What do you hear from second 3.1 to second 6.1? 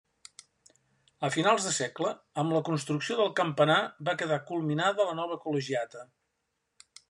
del campanar va quedar culminada la nova col·legiata.